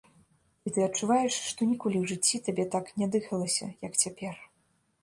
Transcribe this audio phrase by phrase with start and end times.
[0.69, 4.35] І ты адчуваеш, што ніколі ў жыцці табе так ня дыхалася, як цяпер.